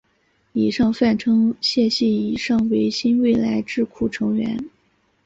[0.53, 4.57] 以上泛称谢系以上为新未来智库成员。